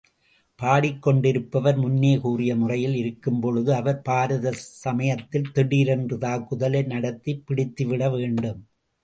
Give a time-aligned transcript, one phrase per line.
[0.59, 8.61] பாடிக் கொண்டிருப்பவர் முன்னே கூறிய முறையில் இருக்கும்பொழுது, அவர் பாராத சமயத்தில் திடீரென்று தாக்குதலை நடத்திப் பிடித்துவிட வேண்டும்.